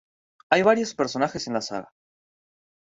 [0.49, 1.93] Hay varios personajes en la saga.